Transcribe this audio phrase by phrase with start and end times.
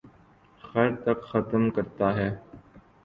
[0.63, 2.29] خر تک ختم کرتا ہے